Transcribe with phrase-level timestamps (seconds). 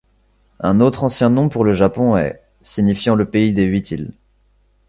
[0.61, 4.13] Un autre ancien nom pour le Japon est signifiant le pays des huit îles.